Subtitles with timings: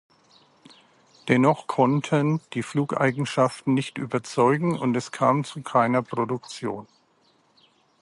[1.27, 6.87] Dennoch konnten die Flugeigenschaften nicht überzeugen und es kam zu keiner Produktion.